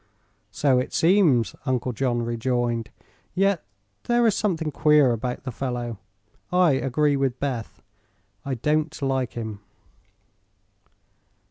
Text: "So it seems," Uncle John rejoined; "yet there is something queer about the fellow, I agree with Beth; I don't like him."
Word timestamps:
"So 0.49 0.79
it 0.79 0.93
seems," 0.93 1.55
Uncle 1.63 1.93
John 1.93 2.23
rejoined; 2.23 2.89
"yet 3.35 3.63
there 4.05 4.25
is 4.25 4.33
something 4.33 4.71
queer 4.71 5.11
about 5.11 5.43
the 5.43 5.51
fellow, 5.51 5.99
I 6.51 6.71
agree 6.71 7.15
with 7.15 7.39
Beth; 7.39 7.83
I 8.43 8.55
don't 8.55 8.99
like 9.03 9.33
him." 9.33 9.59